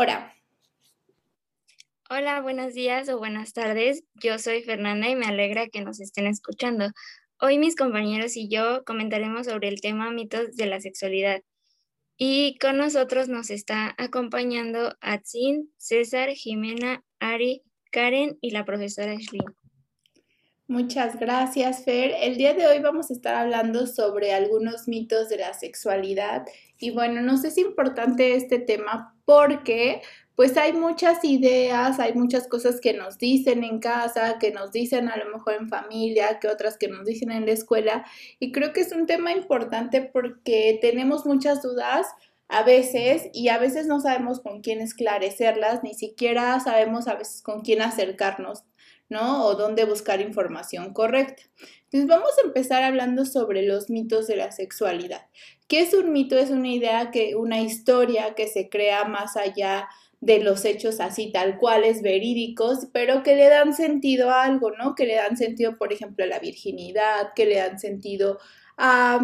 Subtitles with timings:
[0.00, 0.32] Ora.
[2.08, 4.04] Hola, buenos días o buenas tardes.
[4.14, 6.92] Yo soy Fernanda y me alegra que nos estén escuchando.
[7.40, 11.42] Hoy mis compañeros y yo comentaremos sobre el tema mitos de la sexualidad.
[12.16, 19.40] Y con nosotros nos está acompañando Atsin, César, Jimena, Ari, Karen y la profesora Ashley.
[20.68, 22.12] Muchas gracias, Fer.
[22.20, 26.46] El día de hoy vamos a estar hablando sobre algunos mitos de la sexualidad.
[26.78, 30.02] Y bueno, nos es importante este tema porque
[30.38, 35.08] pues hay muchas ideas, hay muchas cosas que nos dicen en casa, que nos dicen
[35.08, 38.06] a lo mejor en familia, que otras que nos dicen en la escuela.
[38.38, 42.06] Y creo que es un tema importante porque tenemos muchas dudas
[42.46, 47.42] a veces y a veces no sabemos con quién esclarecerlas, ni siquiera sabemos a veces
[47.42, 48.62] con quién acercarnos.
[49.08, 49.46] ¿no?
[49.46, 51.42] O dónde buscar información correcta.
[51.90, 55.26] Entonces vamos a empezar hablando sobre los mitos de la sexualidad.
[55.68, 56.36] ¿Qué es un mito?
[56.36, 59.88] Es una idea que, una historia que se crea más allá
[60.20, 64.94] de los hechos así tal cuales, verídicos, pero que le dan sentido a algo, ¿no?
[64.94, 68.38] Que le dan sentido, por ejemplo, a la virginidad, que le dan sentido
[68.76, 69.20] a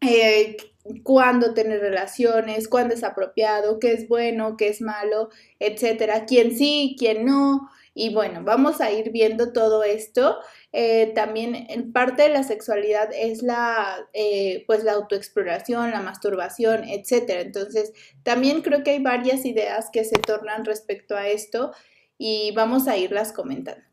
[0.00, 0.56] eh,
[1.02, 6.96] cuándo tener relaciones, cuándo es apropiado, qué es bueno, qué es malo, etcétera, quién sí,
[6.98, 10.38] quién no, y bueno, vamos a ir viendo todo esto.
[10.72, 16.82] Eh, también en parte de la sexualidad es la, eh, pues la autoexploración, la masturbación,
[16.84, 17.40] etc.
[17.40, 17.92] Entonces,
[18.24, 21.72] también creo que hay varias ideas que se tornan respecto a esto
[22.18, 23.84] y vamos a irlas comentando.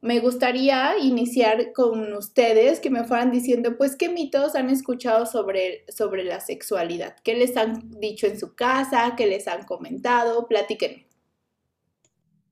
[0.00, 5.84] Me gustaría iniciar con ustedes que me fueran diciendo, pues, qué mitos han escuchado sobre,
[5.88, 11.03] sobre la sexualidad, qué les han dicho en su casa, qué les han comentado, platiquen.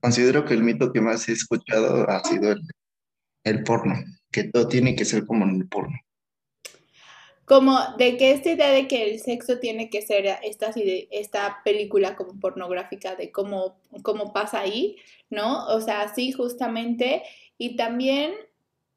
[0.03, 2.53] Considero que el mito que más he escuchado ha sido
[3.45, 3.95] el, porno,
[4.33, 5.97] que todo tiene que ser como en el porno.
[7.45, 10.73] Como de que esta idea de que el sexo tiene que ser esta,
[11.09, 14.97] esta película como pornográfica, de cómo, cómo pasa ahí,
[15.29, 15.67] ¿no?
[15.67, 17.23] O sea, sí, justamente.
[17.57, 18.33] Y también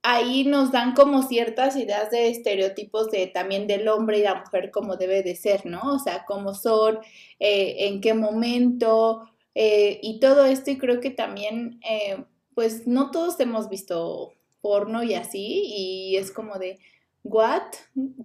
[0.02, 4.72] ahí nos dan como ciertas ideas de estereotipos de también del hombre y la mujer
[4.72, 5.82] como debe de ser, ¿no?
[5.94, 6.98] O sea, cómo son,
[7.38, 12.22] eh, en qué momento, eh, y todo esto, y creo que también, eh,
[12.54, 16.78] pues no todos hemos visto porno y así, y es como de,
[17.22, 17.62] ¿what?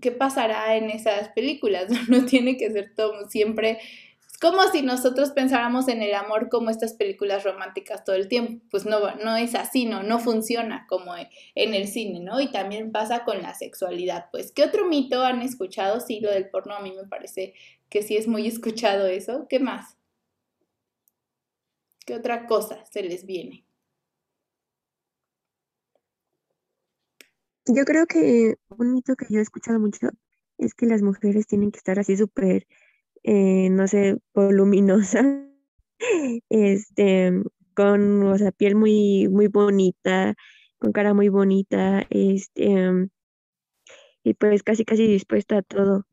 [0.02, 1.88] ¿Qué pasará en esas películas?
[2.10, 3.80] No tiene que ser todo siempre.
[4.30, 8.66] Es como si nosotros pensáramos en el amor como estas películas románticas todo el tiempo.
[8.70, 10.04] Pues no, no es así, ¿no?
[10.04, 12.42] No funciona como en el cine, ¿no?
[12.42, 14.26] Y también pasa con la sexualidad.
[14.34, 16.02] Pues, ¿qué otro mito han escuchado?
[16.02, 17.54] Sí, lo del porno a mí me parece
[17.90, 19.48] que sí es muy escuchado eso.
[19.48, 19.96] ¿Qué más?
[22.12, 23.64] ¿Qué otra cosa se les viene?
[27.66, 30.10] Yo creo que un mito que yo he escuchado mucho
[30.58, 32.68] es que las mujeres tienen que estar así súper,
[33.24, 35.26] eh, no sé, voluminosas,
[36.50, 37.32] este,
[37.76, 40.36] con, o sea, piel muy, muy bonita,
[40.80, 43.08] con cara muy bonita, este,
[44.26, 46.06] y pues casi, casi dispuesta a todo.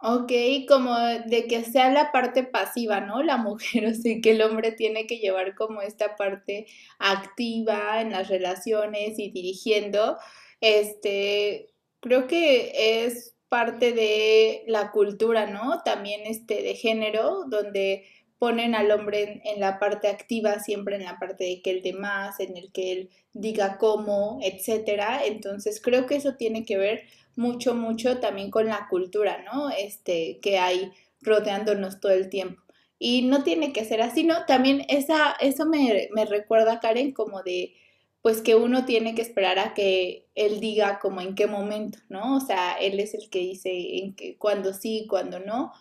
[0.00, 0.32] Ok,
[0.68, 3.22] como de que sea la parte pasiva, ¿no?
[3.22, 6.66] La mujer, o sea, que el hombre tiene que llevar como esta parte
[6.98, 10.16] activa en las relaciones y dirigiendo.
[10.60, 11.70] Este,
[12.00, 15.82] creo que es parte de la cultura, ¿no?
[15.84, 18.04] También este de género, donde
[18.38, 21.92] ponen al hombre en, la parte activa, siempre en la parte de que él de
[21.92, 25.22] más, en el que él diga cómo, etcétera.
[25.26, 27.02] Entonces, creo que eso tiene que ver
[27.38, 29.70] mucho, mucho también con la cultura, ¿no?
[29.70, 32.60] Este, que hay rodeándonos todo el tiempo.
[32.98, 34.44] Y no tiene que ser así, ¿no?
[34.46, 37.74] También esa, eso me, me recuerda, Karen, como de,
[38.22, 42.36] pues que uno tiene que esperar a que él diga como en qué momento, ¿no?
[42.36, 45.72] O sea, él es el que dice en qué, cuándo sí, cuándo no.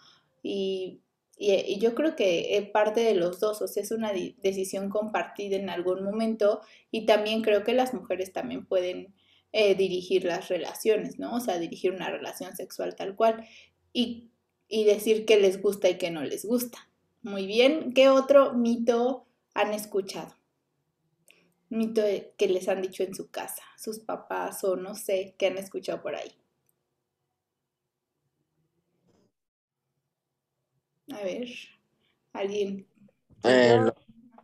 [0.43, 1.01] Y,
[1.39, 5.55] y, yo creo que es parte de los dos, o sea, es una decisión compartida
[5.57, 9.15] en algún momento y también creo que las mujeres también pueden
[9.59, 11.35] eh, dirigir las relaciones, ¿no?
[11.35, 13.43] O sea, dirigir una relación sexual tal cual
[13.91, 14.29] y,
[14.67, 16.77] y decir qué les gusta y qué no les gusta.
[17.23, 19.25] Muy bien, ¿qué otro mito
[19.55, 20.35] han escuchado?
[21.69, 22.03] Mito
[22.37, 26.03] que les han dicho en su casa, sus papás o no sé, qué han escuchado
[26.03, 26.31] por ahí.
[31.11, 31.47] A ver,
[32.33, 32.85] alguien.
[33.43, 33.79] Eh,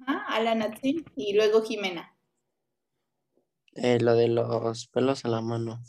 [0.08, 0.76] Ajá, Alan
[1.16, 2.13] y luego Jimena.
[3.76, 5.82] Eh, lo de los pelos en la mano.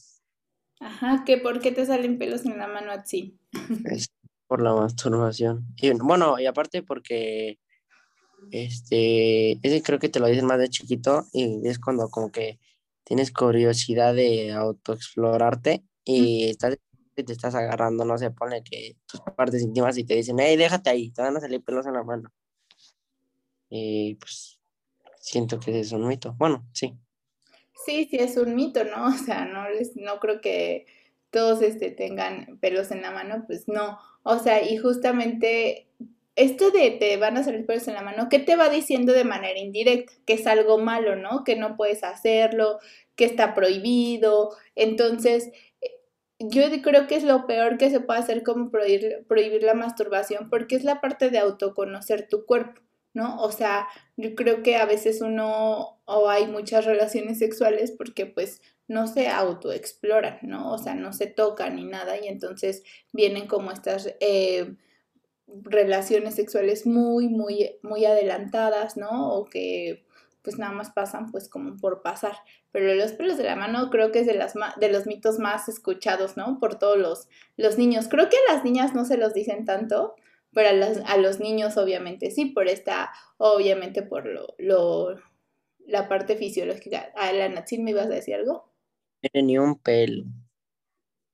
[0.81, 3.39] Ajá, ¿qué por qué te salen pelos en la mano así?
[3.85, 4.11] Es
[4.47, 5.67] por la masturbación.
[5.77, 7.59] Y bueno, y aparte porque
[8.51, 12.59] este, ese creo que te lo dicen más de chiquito y es cuando como que
[13.05, 16.79] tienes curiosidad de autoexplorarte y estás
[17.23, 20.91] te estás agarrando, no se pone que tus partes íntimas y te dicen, hey, déjate
[20.91, 22.33] ahí, te van a salir pelos en la mano.
[23.69, 24.59] Y pues
[25.21, 26.35] siento que es un mito.
[26.39, 26.99] Bueno, sí.
[27.85, 29.07] Sí, sí es un mito, ¿no?
[29.09, 30.87] O sea, no les, no creo que
[31.31, 33.99] todos este, tengan pelos en la mano, pues no.
[34.23, 35.89] O sea, y justamente
[36.37, 39.25] esto de te van a salir pelos en la mano, ¿qué te va diciendo de
[39.25, 40.13] manera indirecta?
[40.27, 41.45] Que es algo malo, ¿no?
[41.45, 42.79] Que no puedes hacerlo,
[43.17, 44.51] que está prohibido.
[44.75, 45.51] Entonces,
[46.39, 50.51] yo creo que es lo peor que se puede hacer como prohibir, prohibir la masturbación,
[50.51, 52.81] porque es la parte de autoconocer tu cuerpo,
[53.15, 53.41] ¿no?
[53.41, 58.61] O sea, yo creo que a veces uno o hay muchas relaciones sexuales porque pues
[58.89, 60.73] no se autoexploran, ¿no?
[60.73, 62.83] O sea, no se tocan ni nada y entonces
[63.13, 64.75] vienen como estas eh,
[65.47, 69.33] relaciones sexuales muy, muy, muy adelantadas, ¿no?
[69.33, 70.05] O que
[70.43, 72.35] pues nada más pasan pues como por pasar.
[72.71, 75.69] Pero los pelos de la mano creo que es de, las de los mitos más
[75.69, 76.59] escuchados, ¿no?
[76.61, 78.09] Por todos los, los niños.
[78.09, 80.17] Creo que a las niñas no se los dicen tanto,
[80.55, 85.17] pero a los, a los niños obviamente sí, por esta, obviamente por lo, lo
[85.87, 87.13] la parte fisiológica.
[87.17, 88.73] A la Natsin me ibas a decir algo.
[89.33, 90.25] Ni un pelo.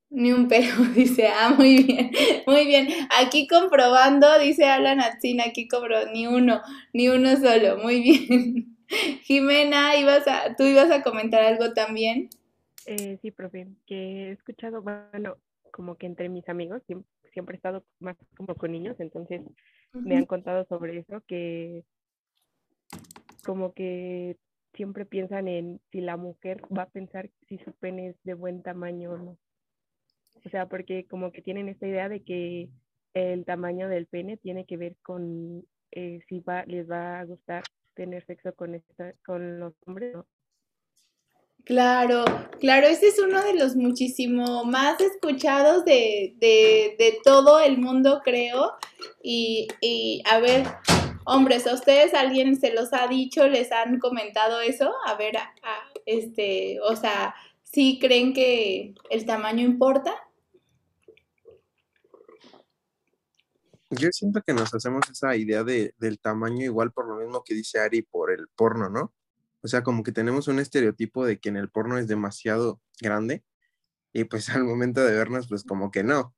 [0.09, 2.11] Ni un pelo, dice, ah, muy bien,
[2.45, 2.89] muy bien.
[3.17, 6.61] Aquí comprobando, dice Alan Natsin, aquí compro, ni uno,
[6.93, 8.77] ni uno solo, muy bien.
[9.23, 12.29] Jimena, ibas a, ¿tú ibas a comentar algo también?
[12.85, 15.37] Eh, sí, profe, que he escuchado, bueno,
[15.71, 19.41] como que entre mis amigos, siempre, he estado más como con niños, entonces
[19.93, 21.83] me han contado sobre eso, que
[23.43, 24.37] como que
[24.73, 28.63] siempre piensan en si la mujer va a pensar si su pene es de buen
[28.63, 29.37] tamaño o no.
[30.45, 32.69] O sea, porque como que tienen esta idea de que
[33.13, 37.63] el tamaño del pene tiene que ver con eh, si va, les va a gustar
[37.93, 40.15] tener sexo con, esta, con los hombres.
[41.65, 42.25] Claro,
[42.59, 48.21] claro, ese es uno de los muchísimo más escuchados de, de, de todo el mundo,
[48.23, 48.73] creo.
[49.21, 50.65] Y, y, a ver,
[51.25, 54.91] hombres, ¿a ustedes alguien se los ha dicho, les han comentado eso?
[55.05, 55.35] A ver,
[56.05, 60.15] este, o sea, ¿sí creen que el tamaño importa?
[63.91, 67.53] Yo siento que nos hacemos esa idea de, del tamaño igual por lo mismo que
[67.53, 69.13] dice Ari por el porno, ¿no?
[69.63, 73.43] O sea, como que tenemos un estereotipo de que en el porno es demasiado grande
[74.13, 76.35] y pues al momento de vernos, pues como que no.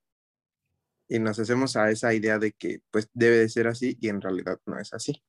[1.08, 4.22] Y nos hacemos a esa idea de que pues debe de ser así y en
[4.22, 5.22] realidad no es así.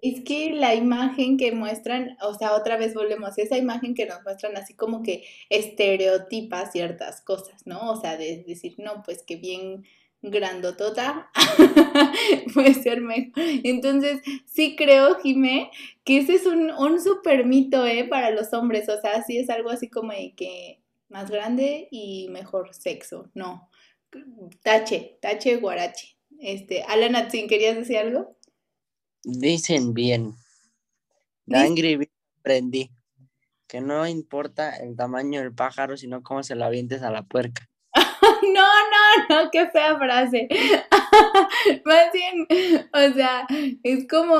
[0.00, 4.22] Es que la imagen que muestran, o sea, otra vez volvemos, esa imagen que nos
[4.22, 7.90] muestran así como que estereotipa ciertas cosas, ¿no?
[7.90, 9.84] O sea, de decir, no, pues que bien
[10.30, 11.30] grandotota
[12.54, 13.32] puede ser mejor.
[13.36, 15.70] Entonces, sí creo, Jimé,
[16.04, 18.04] que ese es un, un super mito, ¿eh?
[18.04, 22.28] Para los hombres, o sea, sí es algo así como de que más grande y
[22.30, 23.70] mejor sexo, no.
[24.62, 26.16] Tache, tache, guarache.
[26.38, 28.36] Este, Alan Atsin, ¿querías decir algo?
[29.22, 30.34] Dicen bien.
[31.48, 32.90] Angry aprendí
[33.66, 37.68] que no importa el tamaño del pájaro, sino cómo se lo avientes a la puerca.
[38.42, 40.48] no, no, no, qué fea frase.
[41.84, 42.46] Más bien,
[42.92, 43.46] o sea,
[43.82, 44.34] es como,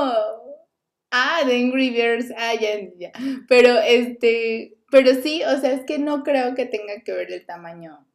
[1.10, 3.12] ah, de Angry Birds, ah, ya, ya.
[3.48, 7.46] Pero este, pero sí, o sea, es que no creo que tenga que ver el
[7.46, 8.06] tamaño,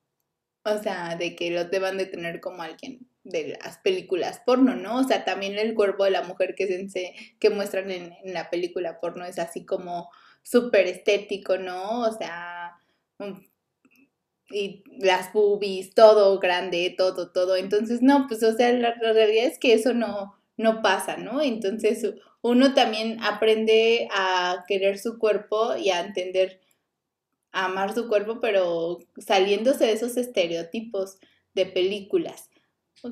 [0.63, 4.97] o sea, de que lo deban de tener como alguien de las películas porno, ¿no?
[4.97, 8.49] O sea, también el cuerpo de la mujer que, se, que muestran en, en la
[8.49, 10.09] película porno es así como
[10.43, 12.01] súper estético, ¿no?
[12.01, 12.79] O sea,
[14.53, 17.55] y las boobies, todo grande, todo, todo.
[17.55, 21.41] Entonces, no, pues, o sea, la, realidad es que eso no, no pasa, ¿no?
[21.41, 22.05] Entonces,
[22.41, 26.61] uno también aprende a querer su cuerpo y a entender,
[27.51, 31.17] a amar su cuerpo, pero saliéndose de esos estereotipos
[31.53, 32.49] de películas.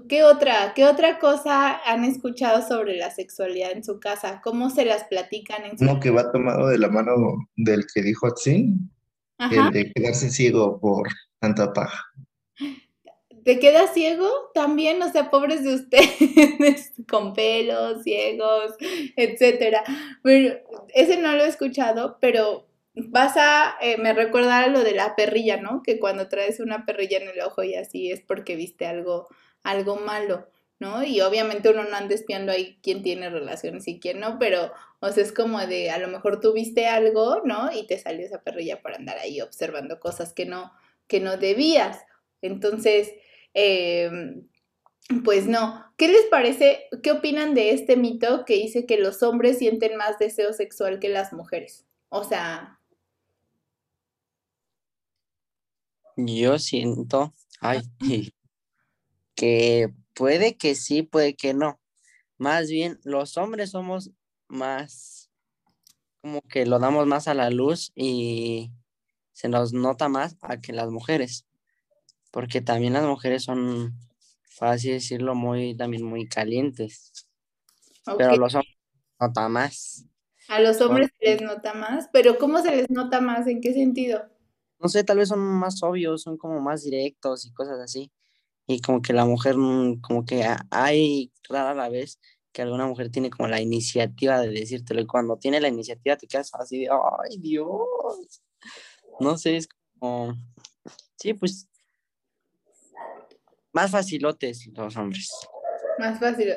[0.08, 4.40] ¿Qué otra, ¿Qué otra cosa han escuchado sobre la sexualidad en su casa?
[4.44, 7.16] ¿Cómo se las platican en su No, que va tomado de la mano
[7.56, 8.76] del que dijo así,
[9.40, 11.08] el de quedarse ciego por
[11.40, 12.06] tanta paja.
[13.44, 14.52] ¿Te quedas ciego?
[14.54, 18.74] También, o sea, pobres de ustedes, con pelos, ciegos,
[19.16, 19.84] etcétera.
[20.24, 20.56] Bueno,
[20.90, 25.58] ese no lo he escuchado, pero vas a, eh, me recuerda lo de la perrilla,
[25.58, 25.84] ¿no?
[25.84, 29.28] Que cuando traes una perrilla en el ojo y así es porque viste algo,
[29.64, 30.48] algo malo,
[30.80, 31.04] ¿no?
[31.04, 35.10] Y obviamente uno no anda espiando ahí quién tiene relaciones y quién no, pero, o
[35.12, 37.72] sea, es como de, a lo mejor tú viste algo, ¿no?
[37.72, 40.72] Y te salió esa perrilla para andar ahí observando cosas que no,
[41.10, 42.06] que no debías.
[42.42, 43.12] Entonces,
[43.54, 44.48] em,
[45.26, 45.84] pues no.
[45.98, 46.88] ¿Qué les parece?
[47.04, 51.10] ¿Qué opinan de este mito que dice que los hombres sienten más deseo sexual que
[51.10, 51.86] las mujeres?
[52.08, 52.80] O sea...
[56.16, 57.82] Yo siento, ay,
[59.36, 61.80] que puede que sí, puede que no.
[62.38, 64.12] Más bien, los hombres somos
[64.50, 65.30] más,
[66.22, 68.72] como que lo damos más a la luz y
[69.40, 71.46] se nos nota más a que las mujeres,
[72.30, 73.98] porque también las mujeres son,
[74.60, 77.26] por así decirlo, muy, también muy calientes.
[78.18, 78.76] Pero los hombres
[79.18, 80.06] nota más.
[80.50, 83.48] A los hombres se les nota más, pero ¿cómo se les nota más?
[83.48, 84.30] ¿En qué sentido?
[84.78, 88.12] No sé, tal vez son más obvios, son como más directos y cosas así.
[88.68, 92.20] Y como que la mujer, mm, como que hay rara la vez
[92.52, 96.28] que alguna mujer tiene como la iniciativa de decírtelo y cuando tiene la iniciativa te
[96.28, 98.42] quedas así de, ay Dios
[99.20, 99.68] no sé, es
[100.00, 100.34] como,
[101.18, 101.68] sí, pues,
[103.72, 105.30] más facilotes los hombres.
[105.98, 106.54] Más fácil.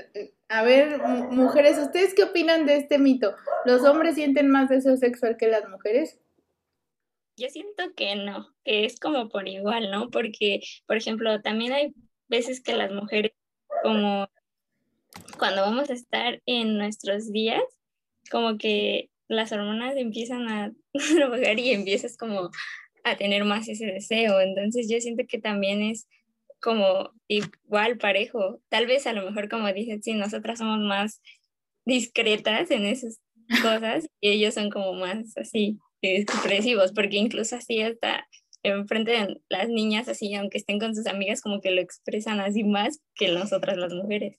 [0.48, 1.00] A ver,
[1.30, 3.34] mujeres, ¿ustedes qué opinan de este mito?
[3.64, 6.18] ¿Los hombres sienten más deseo sexual que las mujeres?
[7.36, 10.10] Yo siento que no, que es como por igual, ¿no?
[10.10, 11.94] Porque, por ejemplo, también hay
[12.28, 13.32] veces que las mujeres,
[13.82, 14.28] como
[15.38, 17.62] cuando vamos a estar en nuestros días,
[18.30, 20.72] como que las hormonas empiezan a
[21.16, 22.50] trabajar y empiezas como
[23.04, 24.40] a tener más ese deseo.
[24.40, 26.08] Entonces yo siento que también es
[26.60, 28.60] como igual parejo.
[28.68, 31.20] Tal vez a lo mejor como dices, sí, nosotras somos más
[31.84, 33.20] discretas en esas
[33.62, 38.26] cosas y ellos son como más así expresivos, porque incluso así hasta
[38.62, 42.64] enfrente de las niñas así, aunque estén con sus amigas, como que lo expresan así
[42.64, 44.38] más que nosotras las mujeres.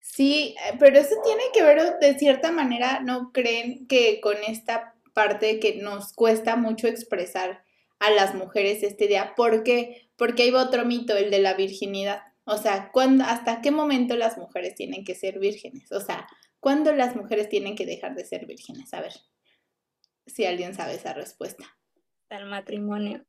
[0.00, 4.94] Sí, eh, pero eso tiene que ver de cierta manera, ¿no creen que con esta
[5.12, 7.64] parte que nos cuesta mucho expresar
[7.98, 9.34] a las mujeres este día?
[9.36, 10.10] ¿Por qué?
[10.16, 12.22] Porque hay otro mito, el de la virginidad.
[12.44, 15.92] O sea, ¿cuándo, ¿hasta qué momento las mujeres tienen que ser vírgenes?
[15.92, 16.26] O sea,
[16.58, 18.92] ¿cuándo las mujeres tienen que dejar de ser vírgenes?
[18.94, 19.12] A ver,
[20.26, 21.64] si alguien sabe esa respuesta.
[22.30, 23.24] Al matrimonio.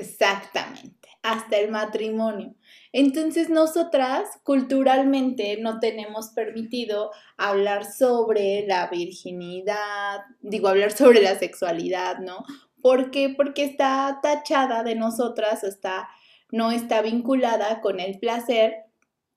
[0.00, 2.54] Exactamente, hasta el matrimonio.
[2.90, 12.18] Entonces nosotras culturalmente no tenemos permitido hablar sobre la virginidad, digo, hablar sobre la sexualidad,
[12.20, 12.44] ¿no?
[12.80, 13.28] ¿Por qué?
[13.36, 16.08] Porque está tachada de nosotras, está,
[16.50, 18.84] no está vinculada con el placer,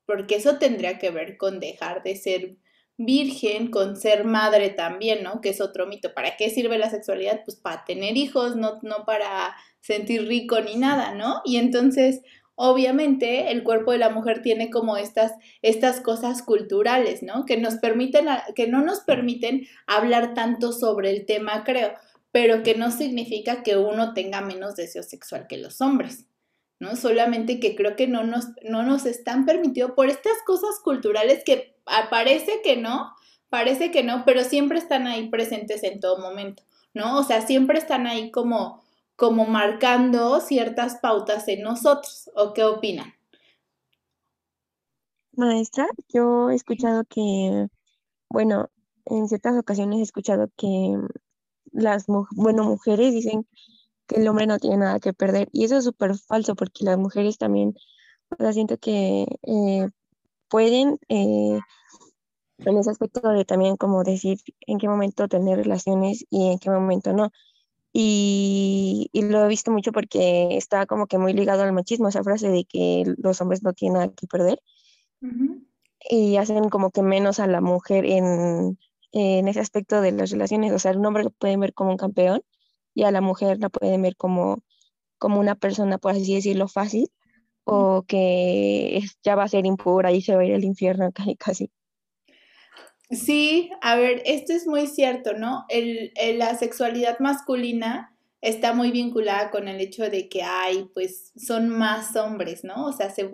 [0.06, 2.56] porque eso tendría que ver con dejar de ser
[2.98, 5.42] virgen, con ser madre también, ¿no?
[5.42, 6.14] Que es otro mito.
[6.14, 7.42] ¿Para qué sirve la sexualidad?
[7.44, 11.42] Pues para tener hijos, no, no para sentir rico ni nada, ¿no?
[11.44, 12.22] Y entonces,
[12.56, 17.46] obviamente, el cuerpo de la mujer tiene como estas, estas cosas culturales, ¿no?
[17.46, 21.94] Que nos permiten, que no nos permiten hablar tanto sobre el tema, creo,
[22.32, 26.28] pero que no significa que uno tenga menos deseo sexual que los hombres.
[26.80, 26.96] ¿no?
[26.98, 31.73] Solamente que creo que no nos, no nos están permitido por estas cosas culturales que
[32.10, 33.14] parece que no,
[33.50, 36.64] parece que no, pero siempre están ahí presentes en todo momento,
[36.94, 37.20] ¿no?
[37.20, 38.82] O sea, siempre están ahí como,
[39.16, 42.30] como marcando ciertas pautas en nosotros.
[42.36, 43.14] ¿O qué opinan?
[45.34, 47.68] Maestra, yo he escuchado que,
[48.30, 48.70] bueno,
[49.06, 50.96] en ciertas ocasiones he escuchado que
[51.72, 53.48] las bueno, mujeres dicen
[54.08, 55.50] que el hombre no tiene nada que perder.
[55.52, 57.76] Y eso es súper falso porque las mujeres también,
[58.30, 59.90] o sea, siento que eh,
[60.54, 61.60] pueden, eh,
[62.60, 66.70] en ese aspecto de también como decir en qué momento tener relaciones y en qué
[66.70, 67.32] momento no.
[67.92, 72.50] Y, lo he visto mucho porque está como que muy ligado al machismo, esa frase
[72.50, 74.62] de que los hombres no tienen nada que perder.
[76.08, 78.78] Y hacen como que menos a la mujer en,
[79.12, 80.72] en ese aspecto de las relaciones.
[80.72, 82.44] O sea, el hombre lo pueden ver como un campeón
[82.94, 84.60] y a la mujer la pueden ver como,
[85.18, 87.10] como una persona, por así decirlo, fácil
[87.66, 91.36] o que ya va a ser impura y se va a ir al infierno casi.
[91.36, 91.72] casi.
[93.10, 95.66] Sí, a ver, esto es muy cierto, ¿no?
[95.70, 101.70] El, la sexualidad masculina está muy vinculada con el hecho de que hay, pues, son
[101.70, 102.86] más hombres, ¿no?
[102.86, 103.30] O sea, se,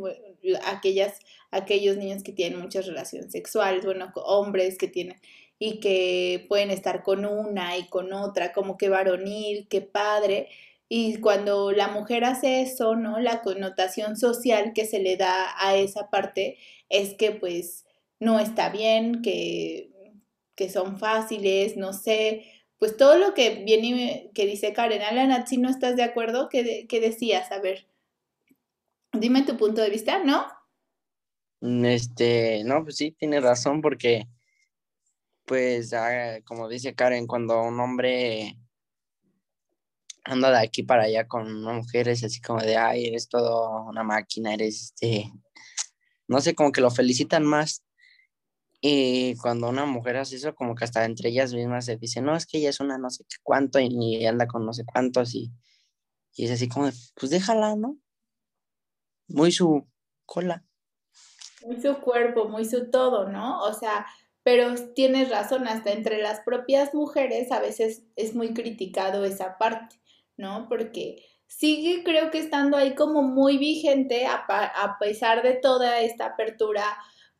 [0.65, 1.19] aquellas,
[1.51, 5.19] aquellos niños que tienen muchas relaciones sexuales, bueno, hombres que tienen
[5.59, 10.49] y que pueden estar con una y con otra, como que varonil, que padre.
[10.91, 13.19] Y cuando la mujer hace eso, ¿no?
[13.19, 16.57] La connotación social que se le da a esa parte
[16.89, 17.85] es que pues
[18.19, 19.91] no está bien, que,
[20.55, 22.43] que son fáciles, no sé,
[22.79, 26.87] pues todo lo que viene, que dice Karen, Alan, si no estás de acuerdo, ¿qué,
[26.89, 27.51] ¿qué, decías?
[27.51, 27.87] A ver,
[29.13, 30.47] dime tu punto de vista, ¿no?
[31.61, 34.27] Este, no, pues sí, tiene razón, porque
[35.45, 35.91] pues
[36.45, 38.55] como dice Karen, cuando un hombre
[40.23, 43.85] anda de aquí para allá con una mujer es así como de, ay, eres todo
[43.85, 45.31] una máquina, eres este,
[46.27, 47.83] no sé, como que lo felicitan más.
[48.81, 52.35] Y cuando una mujer hace eso, como que hasta entre ellas mismas se dice, no,
[52.35, 55.35] es que ella es una no sé qué cuánto y anda con no sé cuántos
[55.35, 55.51] y,
[56.33, 57.97] Y es así como, pues déjala, ¿no?
[59.27, 59.87] Muy su
[60.25, 60.63] cola.
[61.65, 63.61] Muy su cuerpo, muy su todo, ¿no?
[63.63, 64.05] O sea,
[64.43, 69.97] pero tienes razón, hasta entre las propias mujeres a veces es muy criticado esa parte,
[70.39, 70.67] ¿no?
[70.67, 76.27] Porque sigue creo que estando ahí como muy vigente a, a pesar de toda esta
[76.27, 76.83] apertura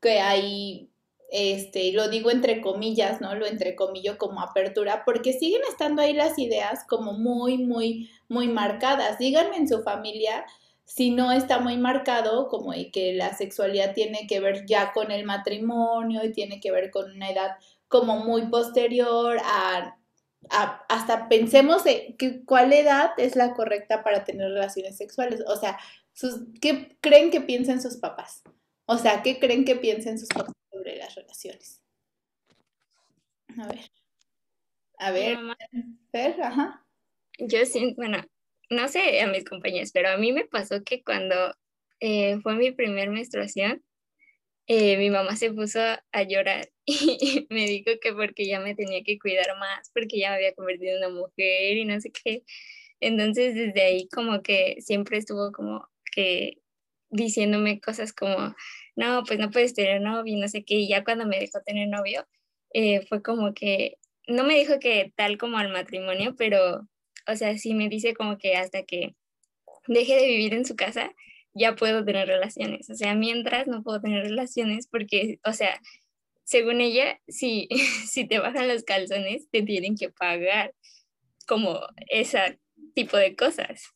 [0.01, 0.91] que hay
[1.32, 3.36] este, lo digo entre comillas, ¿no?
[3.36, 9.20] Lo entrecomillo como apertura, porque siguen estando ahí las ideas como muy, muy, muy marcadas.
[9.20, 10.46] Díganme en su familia
[10.86, 15.24] si no está muy marcado como que la sexualidad tiene que ver ya con el
[15.24, 19.99] matrimonio y tiene que ver con una edad como muy posterior a,
[20.50, 25.41] hasta pensemos de que, cuál edad es la correcta para tener relaciones sexuales.
[25.48, 25.79] O sea,
[26.13, 28.44] sus, ¿qué creen que piensen sus papás?
[28.86, 31.82] O sea, ¿qué creen que piensen sus papás sobre las relaciones?
[33.58, 33.91] A ver.
[34.98, 35.38] A ver,
[36.12, 36.86] Fer, ajá.
[37.38, 38.22] Yo sí, bueno,
[38.70, 41.56] no sé a mis compañeros, pero a mí me pasó que cuando
[42.01, 43.82] eh, fue mi primer menstruación,
[44.71, 49.03] eh, mi mamá se puso a llorar y me dijo que porque ya me tenía
[49.03, 52.43] que cuidar más, porque ya me había convertido en una mujer y no sé qué.
[52.99, 56.59] Entonces desde ahí como que siempre estuvo como que
[57.09, 58.55] diciéndome cosas como,
[58.95, 61.88] no, pues no puedes tener novio, no sé qué, y ya cuando me dejó tener
[61.88, 62.27] novio,
[62.73, 63.95] eh, fue como que,
[64.27, 66.88] no me dijo que tal como al matrimonio, pero,
[67.27, 69.15] o sea, sí me dice como que hasta que
[69.88, 71.11] deje de vivir en su casa,
[71.53, 75.79] ya puedo tener relaciones, o sea, mientras no puedo tener relaciones porque, o sea,
[76.44, 77.68] según ella, si,
[78.10, 80.74] si te bajan los calzones, te tienen que pagar
[81.48, 81.79] como
[82.10, 82.60] ese
[82.94, 83.94] tipo de cosas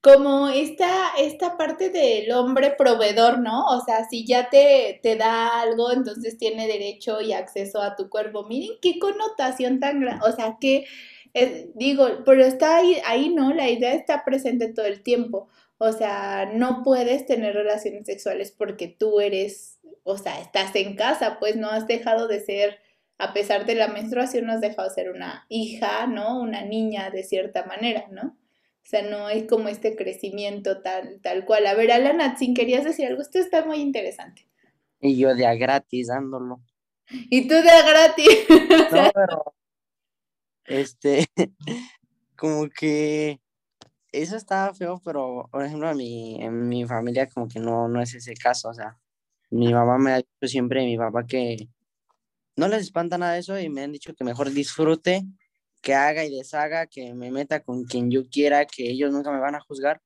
[0.00, 3.66] como esta, esta parte del hombre proveedor, ¿no?
[3.66, 8.08] O sea, si ya te, te da algo, entonces tiene derecho y acceso a tu
[8.08, 8.44] cuerpo.
[8.44, 10.86] Miren qué connotación tan grande, o sea, que
[11.34, 13.52] eh, digo, pero está ahí, ahí, ¿no?
[13.52, 15.48] La idea está presente todo el tiempo.
[15.82, 21.38] O sea, no puedes tener relaciones sexuales porque tú eres, o sea, estás en casa,
[21.40, 22.80] pues no has dejado de ser,
[23.16, 26.38] a pesar de la menstruación, no has dejado de ser una hija, ¿no?
[26.38, 28.36] Una niña de cierta manera, ¿no?
[28.84, 31.66] O sea, no hay como este crecimiento tal, tal cual.
[31.66, 34.46] A ver, Alan sin querías decir algo, esto está muy interesante.
[35.00, 36.60] Y yo de a gratis dándolo.
[37.08, 38.46] Y tú de a gratis.
[38.92, 39.54] No, pero,
[40.66, 41.24] este,
[42.36, 43.40] como que
[44.12, 48.00] eso estaba feo, pero por ejemplo a mi, en mi familia como que no, no
[48.02, 48.98] es ese caso, o sea,
[49.50, 51.68] mi mamá me ha dicho siempre, mi papá que
[52.56, 55.24] no les espanta nada eso y me han dicho que mejor disfrute
[55.80, 59.40] que haga y deshaga, que me meta con quien yo quiera, que ellos nunca me
[59.40, 60.00] van a juzgar,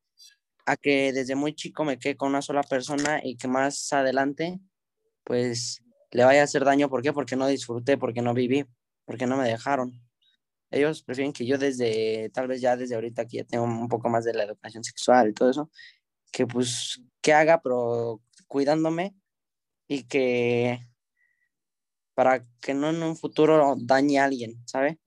[0.67, 4.61] a que desde muy chico me quede con una sola persona y que más adelante,
[5.25, 6.88] pues le vaya a hacer daño.
[6.88, 7.12] ¿Por qué?
[7.12, 8.64] Porque no disfruté, porque no viví,
[9.05, 10.01] porque no me dejaron.
[10.70, 14.09] Ellos prefieren que yo desde, tal vez ya desde ahorita que ya tengo un poco
[14.09, 15.70] más de la educación sexual y todo eso,
[16.33, 19.14] que pues, que haga, pero cuidándome
[19.87, 20.87] y que
[22.14, 24.98] para que no en un futuro dañe a alguien, ¿sabe?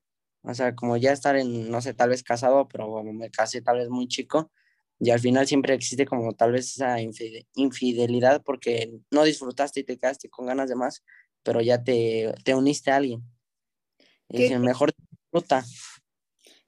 [0.43, 3.77] O sea, como ya estar en, no sé, tal vez casado, pero me casé tal
[3.79, 4.51] vez muy chico,
[4.99, 6.97] y al final siempre existe como tal vez esa
[7.53, 11.03] infidelidad porque no disfrutaste y te quedaste con ganas de más,
[11.43, 13.23] pero ya te, te uniste a alguien.
[14.29, 14.91] Y es mejor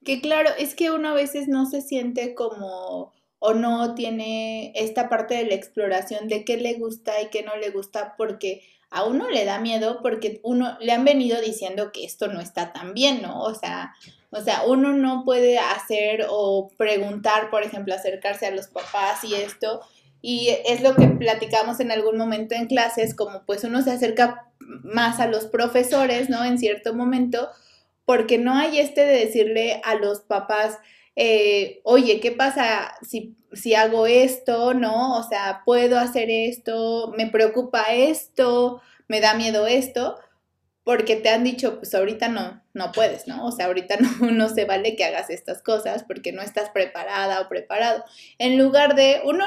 [0.03, 5.09] Que claro, es que uno a veces no se siente como o no tiene esta
[5.09, 9.05] parte de la exploración de qué le gusta y qué no le gusta porque a
[9.05, 12.93] uno le da miedo porque uno le han venido diciendo que esto no está tan
[12.93, 13.41] bien, ¿no?
[13.43, 13.93] O sea,
[14.31, 19.35] o sea, uno no puede hacer o preguntar, por ejemplo, acercarse a los papás y
[19.35, 19.81] esto.
[20.21, 24.51] Y es lo que platicamos en algún momento en clases, como pues uno se acerca
[24.59, 26.43] más a los profesores, ¿no?
[26.43, 27.49] En cierto momento,
[28.09, 30.79] porque no hay este de decirle a los papás,
[31.15, 34.73] eh, oye, ¿qué pasa si, si hago esto?
[34.73, 35.15] ¿No?
[35.19, 37.13] O sea, ¿puedo hacer esto?
[37.15, 38.81] ¿Me preocupa esto?
[39.07, 40.17] ¿Me da miedo esto?
[40.83, 43.45] Porque te han dicho, pues ahorita no, no puedes, ¿no?
[43.45, 47.41] O sea, ahorita no, no se vale que hagas estas cosas porque no estás preparada
[47.41, 48.03] o preparado.
[48.39, 49.45] En lugar de uno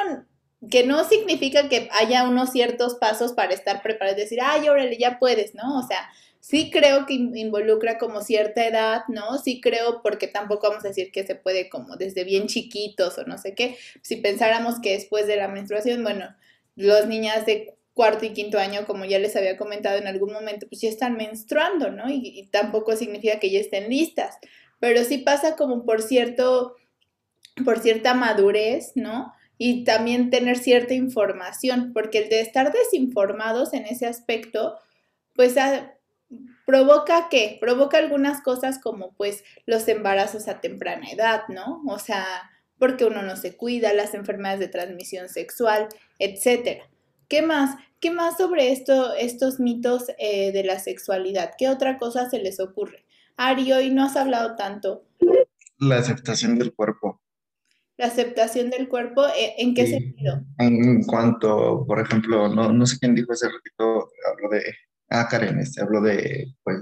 [0.71, 5.19] que no significa que haya unos ciertos pasos para estar preparado, decir, ay, órale, ya
[5.19, 5.81] puedes, ¿no?
[5.81, 6.09] O sea,
[6.43, 9.39] sí creo que involucra como cierta edad, ¿no?
[9.39, 13.25] Sí creo porque tampoco vamos a decir que se puede como desde bien chiquitos o
[13.25, 13.79] no sé qué.
[14.03, 16.35] Si pensáramos que después de la menstruación, bueno,
[16.75, 20.67] las niñas de cuarto y quinto año, como ya les había comentado en algún momento,
[20.69, 22.11] pues ya están menstruando, ¿no?
[22.11, 24.37] Y, tampoco significa que ya estén listas,
[24.81, 26.75] pero sí pasa como por cierto,
[27.65, 29.33] por cierta madurez, ¿no?
[29.59, 34.77] Y también tener cierta información, porque el de estar desinformados en ese aspecto,
[35.35, 35.55] pues
[36.67, 37.59] provoca qué?
[37.61, 41.83] Provoca algunas cosas como pues los embarazos a temprana edad, ¿no?
[41.87, 42.27] O sea,
[42.79, 46.89] porque uno no se cuida, las enfermedades de transmisión sexual, etcétera.
[47.29, 47.77] ¿Qué más?
[48.01, 51.53] ¿Qué más sobre esto, estos mitos eh, de la sexualidad?
[51.57, 53.05] ¿Qué otra cosa se les ocurre?
[53.37, 55.05] Ari, hoy no has hablado tanto.
[55.79, 57.21] La aceptación del cuerpo.
[57.97, 60.43] La aceptación del cuerpo, eh, ¿en qué sentido?
[60.59, 64.63] En cuanto, por ejemplo, no, no sé quién dijo ese ratito, habló de,
[65.13, 66.79] ah, Karen, este, habló de, pues,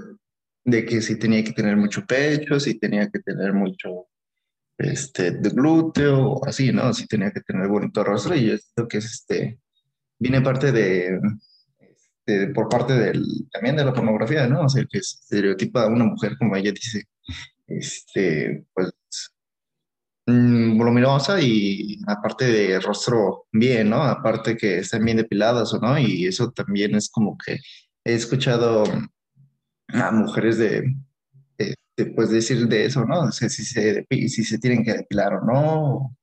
[0.63, 4.07] de que si tenía que tener mucho pecho, si tenía que tener mucho,
[4.77, 6.93] este, de glúteo, así, ¿no?
[6.93, 9.59] Si tenía que tener bonito rostro, y esto que es, este,
[10.19, 11.19] viene parte de,
[11.79, 14.61] este, por parte del, también de la pornografía, ¿no?
[14.65, 17.03] O sea, que estereotipa a una mujer, como ella dice,
[17.67, 18.91] este, pues,
[20.27, 24.03] mm, voluminosa y aparte de rostro bien, ¿no?
[24.03, 27.59] Aparte que están bien depiladas o no, y eso también es como que
[28.03, 28.83] he escuchado
[29.87, 30.95] a mujeres de,
[32.15, 33.21] pues decir de eso, ¿no?
[33.21, 36.17] O sea, si se, si se tienen que depilar o no,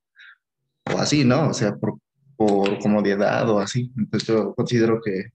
[0.92, 1.48] o así, ¿no?
[1.48, 1.98] O sea, por,
[2.36, 3.92] por comodidad o así.
[3.96, 5.30] Entonces yo considero que,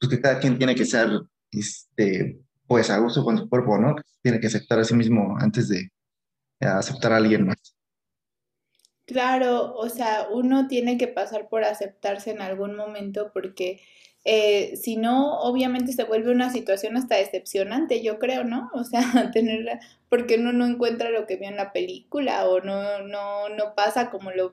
[0.00, 1.08] pues que cada quien tiene que ser,
[1.50, 3.96] este, pues a gusto con su cuerpo, ¿no?
[4.22, 5.90] Tiene que aceptar a sí mismo antes de
[6.60, 7.74] aceptar a alguien más.
[9.06, 13.80] Claro, o sea, uno tiene que pasar por aceptarse en algún momento porque
[14.30, 18.70] eh, si no, obviamente se vuelve una situación hasta decepcionante, yo creo, ¿no?
[18.74, 19.00] O sea,
[19.32, 23.74] tener, porque uno no encuentra lo que vio en la película o no, no, no
[23.74, 24.52] pasa como lo,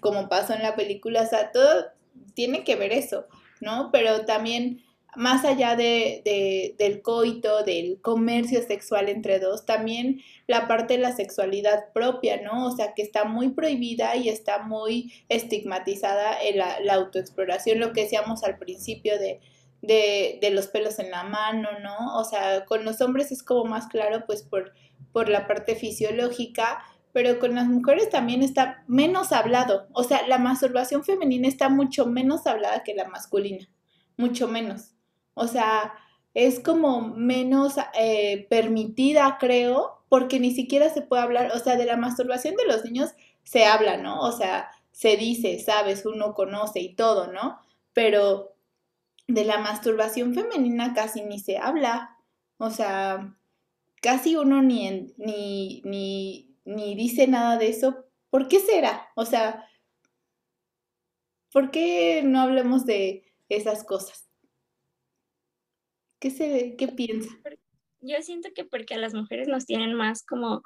[0.00, 1.86] como pasó en la película, o sea, todo
[2.34, 3.26] tiene que ver eso,
[3.62, 3.88] ¿no?
[3.92, 4.82] Pero también
[5.16, 11.12] más allá de, del coito, del comercio sexual entre dos, también la parte de la
[11.12, 12.66] sexualidad propia, ¿no?
[12.66, 18.02] O sea, que está muy prohibida y está muy estigmatizada la, la autoexploración, lo que
[18.02, 19.40] decíamos al principio de,
[19.82, 22.18] de, de, los pelos en la mano, ¿no?
[22.18, 24.72] O sea, con los hombres es como más claro, pues por,
[25.12, 29.88] por la parte fisiológica, pero con las mujeres también está menos hablado.
[29.92, 33.68] O sea, la masturbación femenina está mucho menos hablada que la masculina,
[34.16, 34.97] mucho menos.
[35.38, 35.94] O sea,
[36.34, 41.86] es como menos eh, permitida, creo, porque ni siquiera se puede hablar, o sea, de
[41.86, 43.10] la masturbación de los niños
[43.44, 44.20] se habla, ¿no?
[44.20, 47.58] O sea, se dice, sabes, uno conoce y todo, ¿no?
[47.92, 48.54] Pero
[49.28, 52.16] de la masturbación femenina casi ni se habla.
[52.58, 53.36] O sea,
[54.02, 58.06] casi uno ni, ni, ni, ni dice nada de eso.
[58.30, 59.08] ¿Por qué será?
[59.16, 59.66] O sea,
[61.52, 64.27] ¿por qué no hablemos de esas cosas?
[66.20, 67.30] ¿Qué, se, qué piensa?
[68.00, 70.62] Yo siento que porque a las mujeres nos tienen más como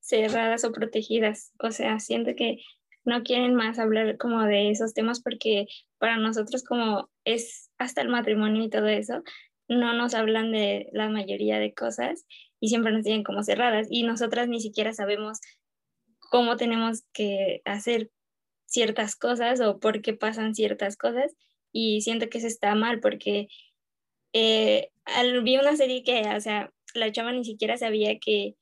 [0.00, 2.58] cerradas o protegidas, o sea, siento que
[3.04, 5.66] no quieren más hablar como de esos temas porque
[5.98, 9.22] para nosotros como es hasta el matrimonio y todo eso,
[9.68, 12.26] no nos hablan de la mayoría de cosas
[12.60, 15.40] y siempre nos tienen como cerradas y nosotras ni siquiera sabemos
[16.18, 18.10] cómo tenemos que hacer
[18.66, 21.34] ciertas cosas o por qué pasan ciertas cosas
[21.72, 23.48] y siento que eso está mal porque
[24.32, 24.90] eh,
[25.42, 28.56] vi una serie que, o sea, la chava ni siquiera sabía que,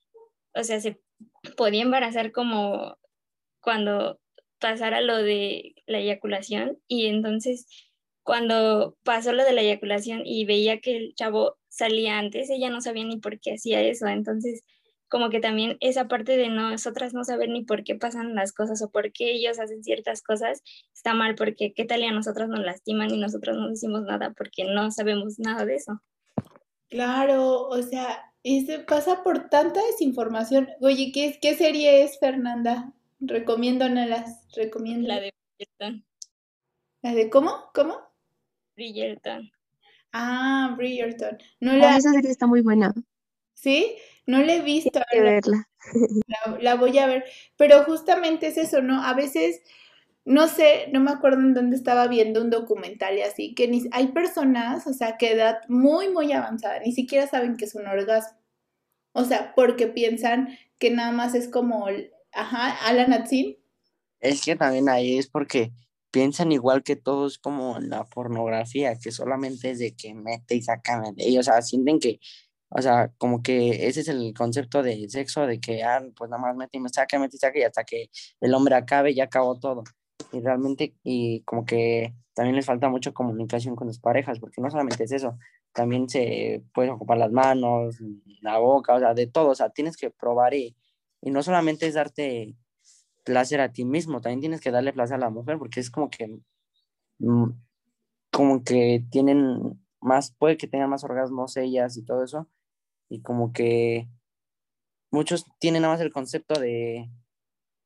[0.54, 1.00] o sea, se
[1.56, 2.96] podía embarazar como
[3.60, 4.20] cuando
[4.58, 6.78] pasara lo de la eyaculación.
[6.88, 7.66] Y entonces
[8.22, 12.80] cuando pasó lo de la eyaculación y veía que el chavo salía antes, ella no
[12.80, 14.62] sabía ni por qué hacía eso, entonces
[15.10, 18.80] como que también esa parte de nosotras no saber ni por qué pasan las cosas
[18.80, 20.62] o por qué ellos hacen ciertas cosas
[20.94, 24.32] está mal, porque qué tal y a nosotras nos lastiman y nosotros no decimos nada
[24.32, 26.00] porque no sabemos nada de eso.
[26.88, 30.68] Claro, o sea, y se pasa por tanta desinformación.
[30.80, 32.92] Oye, ¿qué, qué serie es, Fernanda?
[33.18, 35.08] Recomiendo, las recomiendo.
[35.08, 36.04] La de Bridgerton.
[37.02, 37.52] ¿La de cómo?
[37.74, 37.98] ¿Cómo?
[38.76, 39.50] Bridgerton.
[40.12, 41.38] Ah, Bridgerton.
[41.58, 41.96] No ah, la...
[41.96, 42.94] esa serie está muy buena.
[43.54, 43.96] ¿Sí?
[44.30, 45.00] No la he visto.
[45.10, 45.68] Que verla.
[46.28, 47.24] La, la, voy a ver.
[47.56, 49.02] Pero justamente es eso, ¿no?
[49.02, 49.62] A veces,
[50.24, 53.88] no sé, no me acuerdo en dónde estaba viendo un documental y así, que ni,
[53.90, 57.86] hay personas, o sea, que edad muy, muy avanzada, ni siquiera saben que es un
[57.86, 58.38] orgasmo.
[59.12, 61.88] O sea, porque piensan que nada más es como,
[62.32, 63.56] ajá, Alan Atsin.
[64.20, 65.72] Es que también ahí es porque
[66.12, 71.02] piensan igual que todos como la pornografía, que solamente es de que mete y saca,
[71.16, 72.20] y, o sea, sienten que
[72.70, 76.40] o sea, como que ese es el concepto de sexo, de que, ah, pues nada
[76.40, 79.24] más mete y me saca, mete y saca, y hasta que el hombre acabe, ya
[79.24, 79.82] acabó todo.
[80.32, 84.70] Y realmente, y como que también les falta mucho comunicación con las parejas, porque no
[84.70, 85.36] solamente es eso,
[85.72, 87.96] también se pueden ocupar las manos,
[88.40, 90.76] la boca, o sea, de todo, o sea, tienes que probar y,
[91.22, 92.54] y no solamente es darte
[93.24, 96.08] placer a ti mismo, también tienes que darle placer a la mujer, porque es como
[96.08, 96.38] que,
[97.18, 97.50] mm,
[98.30, 102.48] como que tienen más, puede que tengan más orgasmos ellas y todo eso,
[103.10, 104.08] y como que
[105.10, 107.10] muchos tienen nada más el concepto de,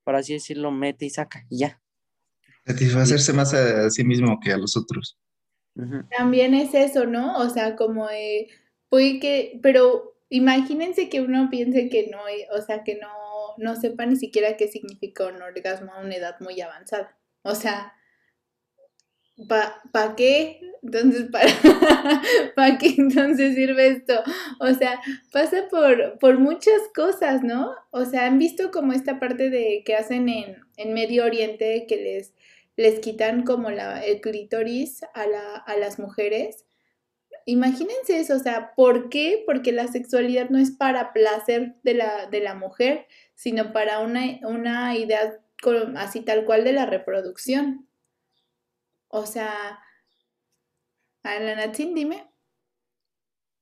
[0.04, 1.82] por así decirlo, mete y saca y ya.
[2.66, 5.18] Satisfacerse más a sí mismo que a los otros.
[6.16, 7.38] También es eso, ¿no?
[7.38, 8.48] O sea, como de,
[8.88, 12.20] puede que, pero imagínense que uno piense que no,
[12.56, 13.08] o sea, que no,
[13.58, 17.18] no sepa ni siquiera qué significa un orgasmo a una edad muy avanzada.
[17.42, 17.92] O sea,
[19.92, 20.61] ¿para qué?
[20.83, 21.47] Entonces, ¿para,
[22.55, 24.23] ¿para qué entonces sirve esto?
[24.61, 25.01] O sea,
[25.33, 27.75] pasa por, por muchas cosas, ¿no?
[27.90, 31.97] O sea, han visto como esta parte de que hacen en, en Medio Oriente que
[31.97, 32.35] les,
[32.77, 36.66] les quitan como la, el clítoris a, la, a las mujeres.
[37.47, 39.42] Imagínense eso, o sea, ¿por qué?
[39.47, 44.23] Porque la sexualidad no es para placer de la, de la mujer, sino para una,
[44.42, 45.38] una idea
[45.97, 47.84] así tal cual de la reproducción.
[49.16, 49.79] O sea,
[51.22, 52.29] a la Natsin, dime.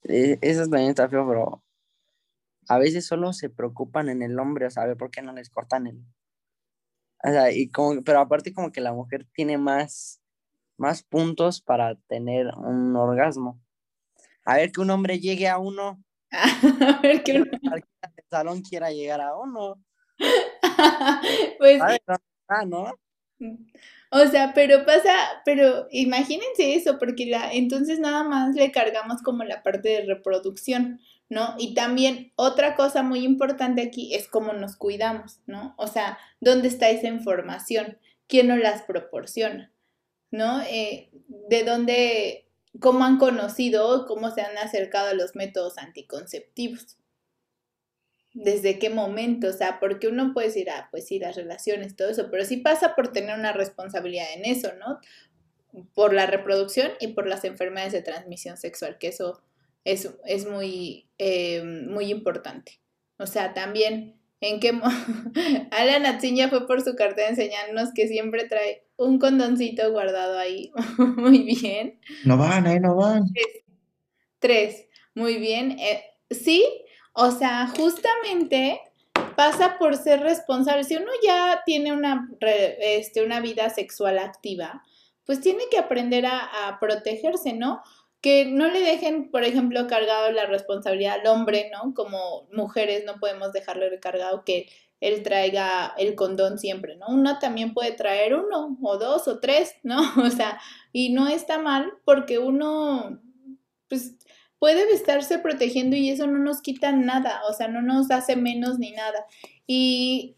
[0.05, 1.63] Eh, eso también está feo, pero
[2.69, 5.87] a veces solo se preocupan en el hombre, o sea, por qué no les cortan
[5.87, 6.03] el.
[7.23, 10.23] O sea, y como, pero aparte como que la mujer tiene más,
[10.79, 13.61] más puntos para tener un orgasmo.
[14.47, 16.03] A ver que un hombre llegue a uno.
[16.31, 17.85] a ver que un el
[18.31, 19.85] salón quiera llegar a uno.
[21.59, 21.83] pues.
[22.49, 22.85] Ah, ¿no?
[22.85, 23.12] Mm.
[24.11, 29.43] O sea, pero pasa, pero imagínense eso, porque la, entonces nada más le cargamos como
[29.45, 31.01] la parte de reproducción,
[31.31, 31.55] ¿no?
[31.59, 35.75] Y también otra cosa muy importante aquí es cómo nos cuidamos, ¿no?
[35.79, 37.99] O sea, ¿dónde está esa información?
[38.27, 39.73] ¿Quién nos las proporciona?
[40.31, 40.61] ¿No?
[40.63, 41.11] Eh,
[41.49, 42.49] ¿De dónde,
[42.81, 46.99] cómo han conocido, cómo se han acercado a los métodos anticonceptivos?
[48.35, 52.11] Desde qué momento, o sea, porque uno puede decir, ah, pues sí, las relaciones, todo
[52.11, 54.99] eso, pero sí pasa por tener una responsabilidad en eso, ¿no?
[55.95, 59.43] Por la reproducción y por las enfermedades de transmisión sexual, que eso
[59.85, 62.81] es, es muy, eh, muy importante.
[63.19, 64.73] O sea, también en qué...
[65.71, 70.39] Alan Atzin ya fue por su carta de enseñarnos que siempre trae un condoncito guardado
[70.39, 70.73] ahí.
[71.17, 72.01] muy bien.
[72.25, 73.25] No van, ahí no van.
[74.39, 74.87] Tres.
[75.15, 75.79] Muy bien.
[75.79, 76.65] Eh, sí,
[77.13, 78.81] o sea, justamente
[79.37, 80.85] pasa por ser responsable.
[80.85, 84.83] Si uno ya tiene una, este, una vida sexual activa,
[85.25, 87.83] pues tiene que aprender a, protegerse, ¿no?
[88.21, 91.95] Que no le dejen, por ejemplo, cargado la responsabilidad al hombre, ¿no?
[91.95, 94.69] Como mujeres no podemos dejarle recargado que
[95.01, 97.07] él traiga el condón siempre, ¿no?
[97.09, 100.01] Uno también puede traer uno o dos o tres, ¿no?
[100.25, 100.61] O sea,
[100.93, 103.21] y no está mal porque uno,
[103.89, 104.17] pues
[104.63, 108.79] puede estarse protegiendo y eso no nos quita nada, o sea, no nos hace menos
[108.79, 109.27] ni nada.
[109.67, 110.37] Y,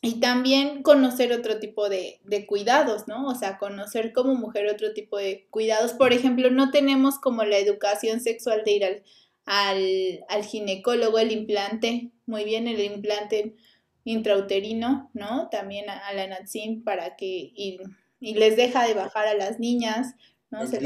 [0.00, 3.28] y también conocer otro tipo de, de, cuidados, ¿no?
[3.28, 5.92] O sea, conocer como mujer otro tipo de cuidados.
[5.92, 9.04] Por ejemplo, no tenemos como la educación sexual de ir al,
[9.44, 13.54] al, al ginecólogo, el implante, muy bien, el implante
[14.02, 15.48] intrauterino, ¿no?
[15.48, 17.78] También a, la NATSIN para que, y,
[18.18, 20.16] y, les deja de bajar a las niñas,
[20.50, 20.66] ¿no?
[20.66, 20.80] Se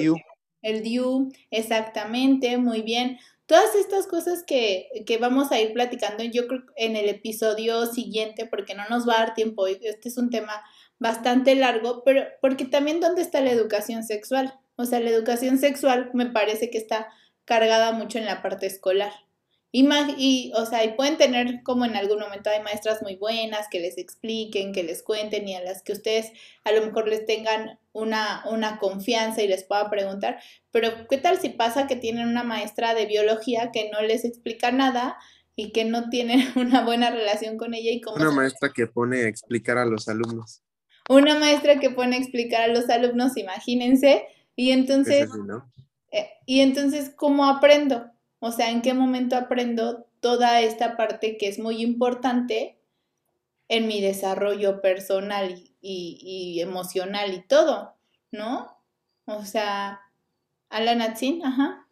[0.62, 3.18] el DIU, exactamente, muy bien.
[3.46, 8.46] Todas estas cosas que, que, vamos a ir platicando, yo creo en el episodio siguiente,
[8.46, 10.62] porque no nos va a dar tiempo, este es un tema
[10.98, 14.58] bastante largo, pero porque también dónde está la educación sexual.
[14.76, 17.08] O sea, la educación sexual me parece que está
[17.44, 19.12] cargada mucho en la parte escolar.
[19.72, 23.66] Y, y, o sea, y pueden tener como en algún momento hay maestras muy buenas
[23.70, 26.32] que les expliquen, que les cuenten y a las que ustedes
[26.64, 31.38] a lo mejor les tengan una, una confianza y les pueda preguntar, pero ¿qué tal
[31.40, 35.16] si pasa que tienen una maestra de biología que no les explica nada
[35.56, 37.90] y que no tienen una buena relación con ella?
[37.90, 40.62] y cómo Una maestra que pone a explicar a los alumnos.
[41.08, 45.28] Una maestra que pone a explicar a los alumnos, imagínense, y entonces...
[46.12, 48.06] Eh, y entonces, ¿cómo aprendo?
[48.38, 52.78] O sea, ¿en qué momento aprendo toda esta parte que es muy importante
[53.68, 57.96] en mi desarrollo personal y, emocional y todo,
[58.30, 58.82] ¿no?
[59.24, 60.00] O sea,
[60.68, 61.88] Alan Atsin, ajá.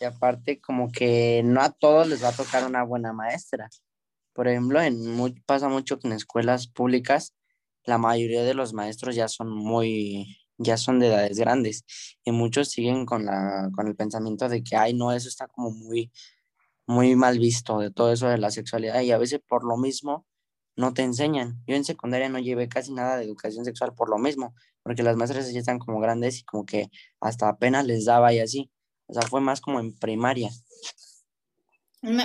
[0.00, 3.70] Y aparte, como que no a todos les va a tocar una buena maestra.
[4.32, 7.34] Por ejemplo, en pasa mucho que en escuelas públicas
[7.84, 11.84] la mayoría de los maestros ya son muy ya son de edades grandes
[12.24, 15.70] y muchos siguen con, la, con el pensamiento de que, ay, no, eso está como
[15.70, 16.12] muy,
[16.86, 20.26] muy mal visto de todo eso de la sexualidad y a veces por lo mismo
[20.76, 21.62] no te enseñan.
[21.66, 25.16] Yo en secundaria no llevé casi nada de educación sexual por lo mismo, porque las
[25.16, 26.90] maestras ya están como grandes y como que
[27.20, 28.70] hasta apenas les daba y así.
[29.06, 30.50] O sea, fue más como en primaria.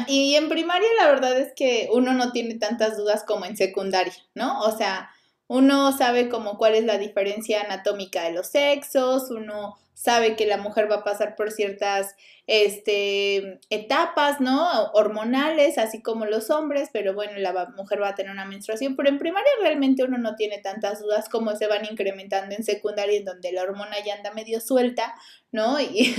[0.07, 4.13] Y en primaria la verdad es que uno no tiene tantas dudas como en secundaria,
[4.35, 4.61] ¿no?
[4.61, 5.09] O sea,
[5.49, 10.57] uno sabe como cuál es la diferencia anatómica de los sexos, uno sabe que la
[10.57, 12.15] mujer va a pasar por ciertas
[12.51, 14.67] este, etapas, ¿no?
[14.93, 19.07] Hormonales, así como los hombres, pero bueno, la mujer va a tener una menstruación, pero
[19.07, 23.25] en primaria realmente uno no tiene tantas dudas como se van incrementando en secundaria, en
[23.25, 25.13] donde la hormona ya anda medio suelta,
[25.51, 25.77] ¿no?
[25.89, 26.15] Y,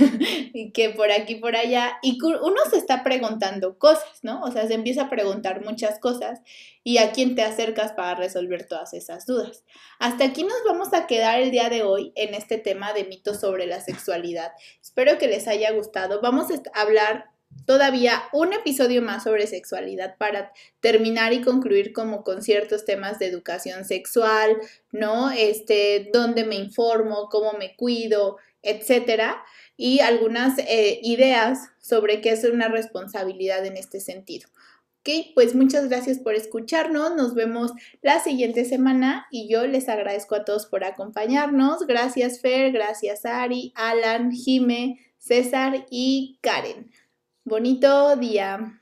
[0.53, 4.41] y, que por aquí, por allá, y uno se está preguntando cosas, ¿no?
[4.41, 6.41] O sea, se empieza a preguntar muchas cosas
[6.83, 9.63] y a quién te acercas para resolver todas esas dudas.
[9.99, 13.39] Hasta aquí nos vamos a quedar el día de hoy en este tema de mitos
[13.39, 14.51] sobre la sexualidad.
[14.81, 16.20] Espero que les haya gustado.
[16.21, 17.31] Vamos a hablar
[17.65, 23.27] todavía un episodio más sobre sexualidad para terminar y concluir como con ciertos temas de
[23.27, 24.57] educación sexual,
[24.91, 25.31] ¿no?
[25.31, 29.43] Este, dónde me informo, cómo me cuido, etcétera,
[29.77, 34.49] y algunas eh, ideas sobre qué es una responsabilidad en este sentido.
[34.99, 37.15] Ok, pues muchas gracias por escucharnos.
[37.15, 37.71] Nos vemos
[38.03, 41.87] la siguiente semana y yo les agradezco a todos por acompañarnos.
[41.87, 46.89] Gracias Fer, gracias Ari, Alan, Jime, César y Karen.
[47.45, 48.81] Bonito día.